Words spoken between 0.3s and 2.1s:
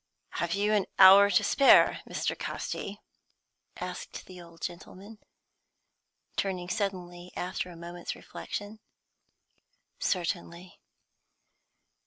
"Have you an hour to spare,